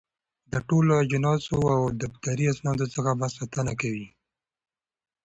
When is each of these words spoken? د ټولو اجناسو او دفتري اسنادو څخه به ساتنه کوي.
د 0.51 0.53
ټولو 0.67 0.91
اجناسو 1.03 1.57
او 1.75 1.81
دفتري 2.01 2.45
اسنادو 2.53 2.85
څخه 2.95 3.11
به 3.19 3.27
ساتنه 3.37 3.73
کوي. 3.81 4.07